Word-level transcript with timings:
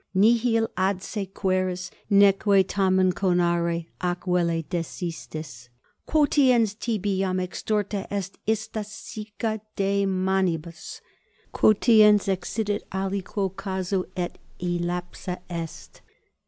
Nihil 0.15 0.67
adsequeris, 0.77 1.91
neque 2.09 2.63
tamen 2.67 3.11
conari 3.13 3.87
ac 4.01 4.21
velle 4.25 4.63
desistis. 4.67 5.69
Quotiens 6.07 6.71
16 6.71 6.77
tibi 6.79 7.19
iam 7.19 7.37
extorta 7.39 8.07
est 8.11 8.35
sica 8.47 8.81
ista 8.81 9.61
de 9.75 10.07
manibus! 10.07 11.01
quotiens 11.53 12.27
excidit 12.27 12.81
aliquo 12.91 13.49
casu 13.55 14.05
et 14.17 14.39
elapsa 14.59 15.39
est! 15.51 16.01